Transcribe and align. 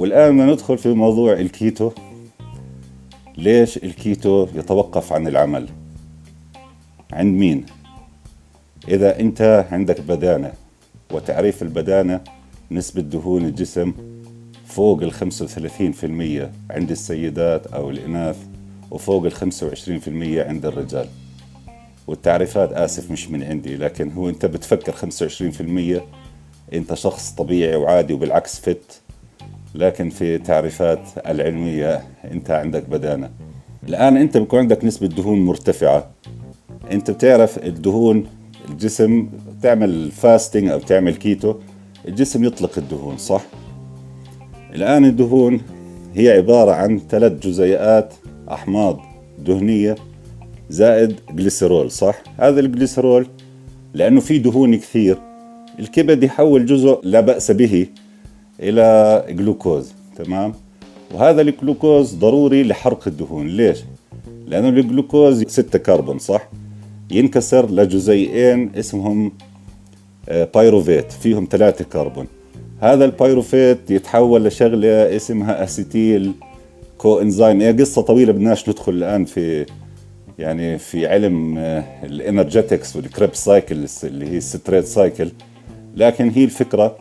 والآن 0.00 0.50
ندخل 0.50 0.78
في 0.78 0.88
موضوع 0.88 1.32
الكيتو. 1.32 1.90
ليش 3.36 3.76
الكيتو 3.76 4.46
يتوقف 4.54 5.12
عن 5.12 5.28
العمل؟ 5.28 5.68
عند 7.12 7.38
مين؟ 7.38 7.66
إذا 8.88 9.20
أنت 9.20 9.66
عندك 9.70 10.00
بدانة 10.00 10.52
وتعريف 11.12 11.62
البدانة 11.62 12.20
نسبة 12.70 13.02
دهون 13.02 13.44
الجسم 13.44 13.92
فوق 14.66 15.02
ال 15.02 15.12
35% 15.12 15.14
عند 16.70 16.90
السيدات 16.90 17.66
أو 17.66 17.90
الإناث 17.90 18.36
وفوق 18.90 19.24
ال 19.24 19.32
25% 19.32 19.38
عند 20.48 20.66
الرجال. 20.66 21.06
والتعريفات 22.06 22.72
آسف 22.72 23.10
مش 23.10 23.30
من 23.30 23.42
عندي 23.42 23.76
لكن 23.76 24.12
هو 24.12 24.28
أنت 24.28 24.46
بتفكر 24.46 24.92
25% 24.92 26.02
أنت 26.72 26.94
شخص 26.94 27.30
طبيعي 27.30 27.76
وعادي 27.76 28.12
وبالعكس 28.12 28.60
fit. 28.60 29.00
لكن 29.74 30.10
في 30.10 30.38
تعريفات 30.38 31.00
العلمية 31.26 32.02
أنت 32.32 32.50
عندك 32.50 32.88
بدانة 32.88 33.30
الآن 33.88 34.16
أنت 34.16 34.36
بيكون 34.36 34.58
عندك 34.58 34.84
نسبة 34.84 35.06
دهون 35.06 35.40
مرتفعة 35.40 36.10
أنت 36.92 37.10
بتعرف 37.10 37.58
الدهون 37.58 38.26
الجسم 38.70 39.28
تعمل 39.62 40.10
fasting 40.10 40.68
أو 40.68 40.78
تعمل 40.78 41.14
كيتو 41.14 41.54
الجسم 42.08 42.44
يطلق 42.44 42.78
الدهون 42.78 43.16
صح؟ 43.16 43.42
الآن 44.74 45.04
الدهون 45.04 45.60
هي 46.14 46.30
عبارة 46.30 46.72
عن 46.72 47.00
ثلاث 47.08 47.32
جزيئات 47.32 48.14
أحماض 48.50 49.00
دهنية 49.38 49.94
زائد 50.70 51.14
جليسرول 51.30 51.90
صح؟ 51.90 52.22
هذا 52.38 52.60
الجليسرول 52.60 53.26
لأنه 53.94 54.20
في 54.20 54.38
دهون 54.38 54.76
كثير 54.76 55.18
الكبد 55.78 56.22
يحول 56.22 56.66
جزء 56.66 57.00
لا 57.02 57.20
بأس 57.20 57.50
به 57.50 57.86
إلى 58.60 59.24
جلوكوز 59.28 59.92
تمام؟ 60.16 60.52
وهذا 61.14 61.42
الجلوكوز 61.42 62.14
ضروري 62.14 62.62
لحرق 62.62 63.08
الدهون 63.08 63.46
ليش؟ 63.46 63.78
لأنه 64.46 64.68
الجلوكوز 64.68 65.42
ستة 65.42 65.78
كربون 65.78 66.18
صح؟ 66.18 66.48
ينكسر 67.10 67.70
لجزيئين 67.70 68.70
اسمهم 68.74 69.32
pyruvate 70.28 71.04
آه، 71.04 71.18
فيهم 71.18 71.48
ثلاثة 71.50 71.84
كربون 71.84 72.26
هذا 72.80 73.04
ال 73.04 73.14
pyruvate 73.14 73.90
يتحول 73.90 74.44
لشغلة 74.44 75.16
اسمها 75.16 75.64
acetyl 75.64 76.32
coenzyme 76.98 77.60
هي 77.60 77.72
قصة 77.72 78.02
طويلة 78.02 78.32
بدناش 78.32 78.68
ندخل 78.68 78.92
الآن 78.92 79.24
في 79.24 79.66
يعني 80.38 80.78
في 80.78 81.06
علم 81.06 81.58
آه، 81.58 81.84
ال 82.02 82.11
energetics 82.11 82.96
وال 82.96 83.07
Krebs 83.07 83.34
cycle 83.34 83.86
اللي 84.04 84.26
هي 84.30 84.36
ال 84.36 84.42
citrate 84.42 84.84
cycle 84.84 85.30
لكن 85.96 86.30
هي 86.30 86.44
الفكرة 86.44 86.96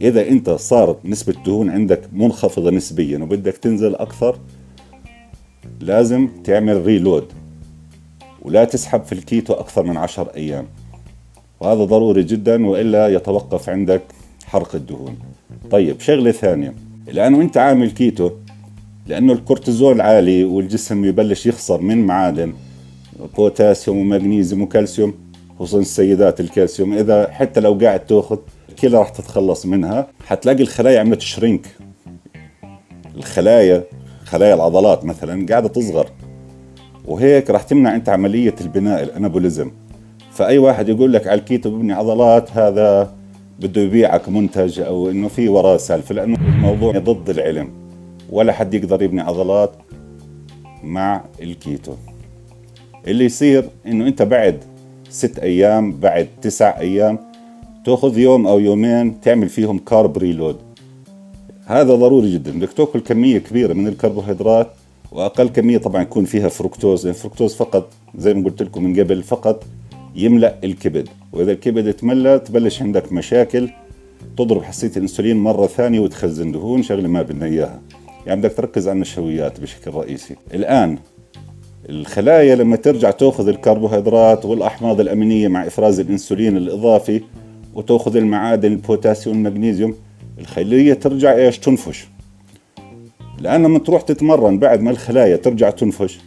إذا 0.00 0.28
أنت 0.28 0.50
صارت 0.50 0.96
نسبة 1.04 1.34
الدهون 1.38 1.70
عندك 1.70 2.00
منخفضة 2.12 2.70
نسبيا 2.70 3.18
وبدك 3.18 3.56
تنزل 3.56 3.94
أكثر 3.94 4.38
لازم 5.80 6.28
تعمل 6.44 6.86
reload 6.86 7.24
ولا 8.42 8.64
تسحب 8.64 9.04
في 9.04 9.12
الكيتو 9.12 9.52
أكثر 9.52 9.82
من 9.82 9.96
عشر 9.96 10.28
أيام. 10.36 10.66
وهذا 11.60 11.84
ضروري 11.84 12.22
جدا 12.22 12.66
وإلا 12.66 13.08
يتوقف 13.08 13.68
عندك 13.68 14.02
حرق 14.44 14.74
الدهون. 14.74 15.16
طيب 15.70 16.00
شغلة 16.00 16.30
ثانية. 16.30 16.74
الآن 17.08 17.34
وأنت 17.34 17.56
عامل 17.56 17.90
كيتو 17.90 18.30
لأنه 19.06 19.32
الكورتيزول 19.32 20.00
عالي 20.00 20.44
والجسم 20.44 21.04
يبلش 21.04 21.46
يخسر 21.46 21.80
من 21.80 22.06
معادن 22.06 22.52
بوتاسيوم 23.36 23.98
ومغنيسيوم 23.98 24.62
وكالسيوم 24.62 25.14
خصوصا 25.58 25.78
السيدات 25.78 26.40
الكالسيوم. 26.40 26.92
إذا 26.92 27.30
حتى 27.30 27.60
لو 27.60 27.74
قاعد 27.74 28.06
تأخذ 28.06 28.38
كلها 28.72 29.00
راح 29.00 29.08
تتخلص 29.08 29.66
منها. 29.66 30.06
حتلاقي 30.26 30.62
الخلايا 30.62 31.00
عملت 31.00 31.20
shrink 31.20 31.66
الخلايا 33.16 33.84
خلايا 34.24 34.54
العضلات 34.54 35.04
مثلا 35.04 35.46
قاعدة 35.46 35.68
تصغر. 35.68 36.08
وهيك 37.04 37.50
راح 37.50 37.62
تمنع 37.62 37.94
أنت 37.94 38.08
عملية 38.08 38.54
البناء 38.60 39.02
ال 39.02 39.08
anabolism. 39.08 39.70
فأي 40.32 40.58
واحد 40.58 40.88
يقول 40.88 41.12
لك 41.12 41.26
على 41.26 41.40
الكيتو 41.40 41.70
ببني 41.70 41.92
عضلات 41.92 42.50
هذا 42.50 43.14
بده 43.60 43.80
يبيعك 43.80 44.28
منتج 44.28 44.80
أو 44.80 45.10
إنه 45.10 45.28
في 45.28 45.48
وراه 45.48 45.76
سالفه 45.76 46.14
لأنه 46.14 46.36
الموضوع 46.40 46.98
ضد 46.98 47.30
العلم. 47.30 47.70
ولا 48.30 48.52
حد 48.52 48.74
يقدر 48.74 49.02
يبني 49.02 49.20
عضلات 49.20 49.72
مع 50.82 51.24
الكيتو. 51.40 51.94
اللي 53.06 53.24
يصير 53.24 53.64
إنه 53.86 54.06
أنت 54.06 54.22
بعد 54.22 54.64
ست 55.10 55.38
أيام 55.38 55.92
بعد 55.92 56.28
تسع 56.42 56.78
أيام 56.78 57.31
تأخذ 57.84 58.18
يوم 58.18 58.46
أو 58.46 58.58
يومين 58.58 59.20
تعمل 59.20 59.48
فيهم 59.48 59.78
carb 59.78 60.18
reload 60.18 60.56
هذا 61.66 61.94
ضروري 61.94 62.32
جدا. 62.32 62.52
بدك 62.52 62.72
تأكل 62.72 63.00
كمية 63.00 63.38
كبيرة 63.38 63.72
من 63.72 63.88
الكربوهيدرات 63.88 64.70
وأقل 65.12 65.48
كمية 65.48 65.78
طبعا 65.78 66.02
يكون 66.02 66.24
فيها 66.24 66.48
فركتوز 66.48 67.06
الفركتوز 67.06 67.54
فقط 67.54 67.88
زي 68.18 68.34
ما 68.34 68.44
قلت 68.44 68.62
لكم 68.62 68.84
من 68.84 69.00
قبل 69.00 69.22
فقط 69.22 69.64
يملأ 70.14 70.58
الكبد. 70.64 71.08
وإذا 71.32 71.52
الكبد 71.52 71.92
تملى 71.92 72.38
تبلش 72.38 72.82
عندك 72.82 73.12
مشاكل 73.12 73.68
تضرب 74.38 74.62
حساسيه 74.62 74.96
الإنسولين 74.96 75.36
مرة 75.36 75.66
ثانية 75.66 76.00
وتخزن 76.00 76.52
دهون 76.52 76.82
شغلة 76.82 77.08
ما 77.08 77.22
بدنا 77.22 77.46
إياها. 77.46 77.80
يعني 78.26 78.40
بدك 78.40 78.54
تركز 78.56 78.88
على 78.88 78.94
النشويات 78.94 79.60
بشكل 79.60 79.90
رئيسي. 79.90 80.36
الآن 80.54 80.98
الخلايا 81.88 82.54
لما 82.56 82.76
ترجع 82.76 83.10
تأخذ 83.10 83.48
الكربوهيدرات 83.48 84.44
والأحماض 84.44 85.00
الأمينية 85.00 85.48
مع 85.48 85.66
إفراز 85.66 86.00
الإنسولين 86.00 86.56
الإضافي 86.56 87.22
وتأخذ 87.74 88.16
المعادن 88.16 88.72
البوتاسيوم 88.72 89.36
والمغنيسيوم 89.36 89.94
الخلية 90.38 90.94
ترجع 90.94 91.34
إيش؟ 91.34 91.58
تنفش. 91.58 92.06
لأن 93.38 93.62
لما 93.62 93.78
تروح 93.78 94.02
تتمرن 94.02 94.58
بعد 94.58 94.80
ما 94.80 94.90
الخلايا 94.90 95.36
ترجع 95.36 95.70
تنفش 95.70 96.18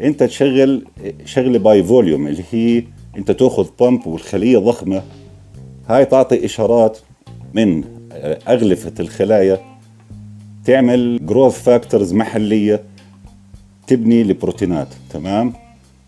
أنت 0.00 0.22
تشغل 0.22 0.84
شغلة 1.24 1.58
by 1.58 1.82
volume 1.82 2.26
اللي 2.26 2.44
هي 2.50 2.84
أنت 3.16 3.30
تأخذ 3.30 3.66
pump 3.80 4.06
والخلية 4.06 4.58
ضخمة. 4.58 5.02
هاي 5.88 6.04
تعطي 6.04 6.44
إشارات 6.44 6.98
من 7.54 7.84
أغلفة 8.48 8.92
الخلايا 9.00 9.60
تعمل 10.64 11.26
growth 11.26 11.62
factors 11.62 12.12
محلية 12.12 12.82
تبني 13.86 14.22
البروتينات 14.22 14.88
تمام؟ 15.10 15.52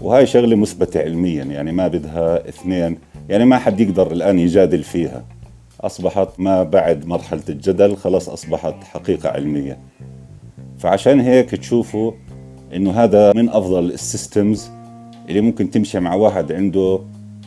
وهاي 0.00 0.26
شغلة 0.26 0.56
مثبتة 0.56 1.00
علميا 1.00 1.44
يعني 1.44 1.72
ما 1.72 1.88
بدها 1.88 2.48
اثنين. 2.48 2.98
يعني 3.28 3.44
ما 3.44 3.58
حد 3.58 3.80
يقدر 3.80 4.12
الآن 4.12 4.38
يجادل 4.38 4.82
فيها. 4.82 5.24
أصبحت 5.80 6.28
ما 6.38 6.62
بعد 6.62 7.06
مرحلة 7.06 7.42
الجدل 7.48 7.96
خلاص 7.96 8.28
أصبحت 8.28 8.84
حقيقة 8.84 9.28
علمية. 9.28 9.78
فعشان 10.78 11.20
هيك 11.20 11.50
تشوفوا 11.50 12.12
إنه 12.74 12.90
هذا 12.90 13.32
من 13.32 13.48
أفضل 13.48 13.84
ال 13.84 13.95
systems 13.95 14.70
اللي 15.28 15.40
ممكن 15.40 15.70
تمشي 15.70 16.00
مع 16.00 16.14
واحد 16.14 16.52
عنده 16.52 17.00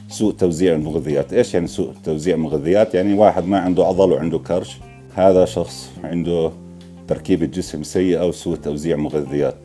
سوء 0.07 0.33
توزيع 0.33 0.75
المغذيات. 0.75 1.33
إيش 1.33 1.53
يعني 1.53 1.67
سوء 1.67 1.93
توزيع 2.03 2.35
المغذيات 2.35 2.95
يعني 2.95 3.13
واحد 3.13 3.45
ما 3.45 3.59
عنده 3.59 3.85
عضل 3.85 4.11
وعنده 4.11 4.39
كرش. 4.39 4.77
هذا 5.15 5.45
شخص 5.45 5.91
عنده 6.03 6.51
تركيبة 7.07 7.45
جسم 7.45 7.83
سيئة 7.83 8.27
وسوء 8.27 8.55
توزيع 8.55 8.97
مغذيات. 8.97 9.55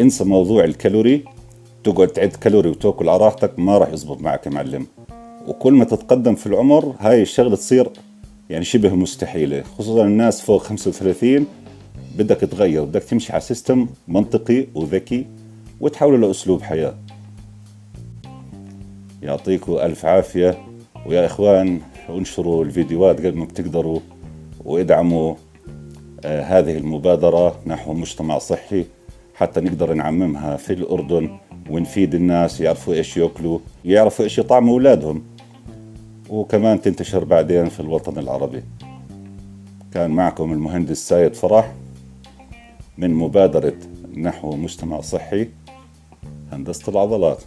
انسى 0.00 0.24
موضوع 0.24 0.64
الكالوري. 0.64 1.24
تقعد 1.84 2.08
تعد 2.08 2.28
كالوري 2.28 2.68
وتأكل 2.70 3.08
على 3.08 3.24
راحتك 3.24 3.58
ما 3.58 3.78
راح 3.78 3.92
يزبط 3.92 4.20
معك 4.20 4.46
يا 4.46 4.50
معلم. 4.50 4.86
وكل 5.50 5.72
ما 5.72 5.84
تتقدم 5.84 6.34
في 6.34 6.46
العمر 6.46 6.94
هاي 7.00 7.22
الشغلة 7.22 7.56
تصير 7.56 7.88
يعني 8.50 8.64
شبه 8.64 8.94
مستحيلة 8.94 9.62
خصوصا 9.62 10.04
الناس 10.04 10.40
فوق 10.40 10.62
35 10.62 11.46
بدك 12.18 12.36
تغير 12.36 12.84
بدك 12.84 13.02
تمشي 13.02 13.32
على 13.32 13.40
سيستم 13.40 13.88
منطقي 14.08 14.66
وذكي 14.74 15.26
وتحوله 15.80 16.18
لأسلوب 16.18 16.62
حياة. 16.62 16.94
يعطيكم 19.22 19.72
ألف 19.72 20.04
عافية. 20.04 20.58
ويا 21.06 21.26
إخوان 21.26 21.80
انشروا 22.08 22.64
الفيديوهات 22.64 23.26
قد 23.26 23.34
ما 23.34 23.44
بتقدروا 23.44 24.00
وادعموا 24.64 25.34
آه 26.24 26.42
هذه 26.42 26.76
المبادرة 26.76 27.60
نحو 27.66 27.92
مجتمع 27.92 28.38
صحي 28.38 28.84
حتى 29.34 29.60
نقدر 29.60 29.94
نعممها 29.94 30.56
في 30.56 30.72
الأردن 30.72 31.38
ونفيد 31.70 32.14
الناس 32.14 32.60
يعرفوا 32.60 32.94
إيش 32.94 33.16
يأكلوا 33.16 33.58
يعرفوا 33.84 34.24
إيش 34.24 34.38
يطعموا 34.38 34.74
أولادهم. 34.74 35.29
وكمان 36.30 36.80
تنتشر 36.80 37.24
بعدين 37.24 37.68
في 37.68 37.80
الوطن 37.80 38.18
العربي. 38.18 38.62
كان 39.94 40.10
معكم 40.10 40.52
المهندس 40.52 41.08
سايد 41.08 41.34
فرح 41.34 41.72
من 42.98 43.14
مبادرة 43.14 43.74
نحو 44.16 44.56
مجتمع 44.56 45.00
صحي 45.00 45.48
هندسة 46.52 46.90
العضلات. 46.90 47.42